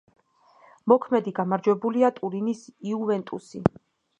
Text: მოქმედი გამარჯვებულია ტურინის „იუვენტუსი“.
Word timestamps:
მოქმედი 0.91 1.33
გამარჯვებულია 1.41 2.11
ტურინის 2.17 2.65
„იუვენტუსი“. 2.95 3.63